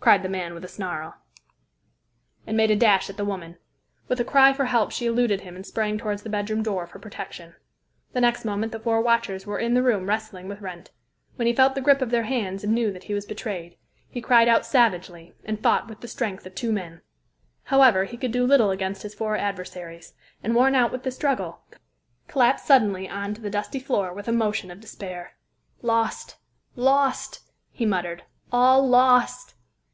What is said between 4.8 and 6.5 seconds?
she eluded him and sprang towards the